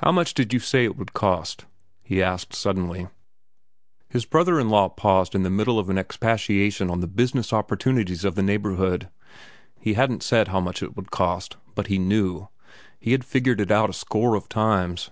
"How 0.00 0.12
much 0.12 0.34
did 0.34 0.52
you 0.52 0.58
say 0.58 0.84
it 0.84 0.98
would 0.98 1.14
cost?" 1.14 1.64
he 2.02 2.22
asked 2.22 2.54
suddenly. 2.54 3.08
His 4.06 4.26
brother 4.26 4.60
in 4.60 4.68
law 4.68 4.90
paused 4.90 5.34
in 5.34 5.44
the 5.44 5.48
middle 5.48 5.78
of 5.78 5.88
an 5.88 5.96
expatiation 5.96 6.90
on 6.90 7.00
the 7.00 7.06
business 7.06 7.50
opportunities 7.50 8.26
of 8.26 8.34
the 8.34 8.42
neighborhood. 8.42 9.08
He 9.80 9.94
hadn't 9.94 10.22
said 10.22 10.48
how 10.48 10.60
much 10.60 10.82
it 10.82 10.94
would 10.94 11.10
cost. 11.10 11.56
But 11.74 11.86
he 11.86 11.98
knew. 11.98 12.48
He 13.00 13.12
had 13.12 13.24
figured 13.24 13.62
it 13.62 13.70
out 13.70 13.88
a 13.88 13.94
score 13.94 14.34
of 14.34 14.46
times. 14.50 15.10